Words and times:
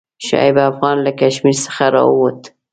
شعیب 0.25 0.57
افغان 0.71 0.97
له 1.05 1.11
کشمیر 1.19 1.57
څخه 1.65 1.85
راووت. 1.93 2.41